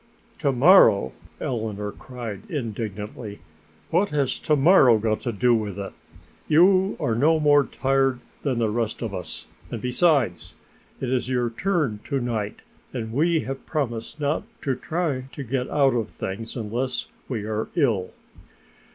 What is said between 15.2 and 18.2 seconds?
to get out of things unless we are ill."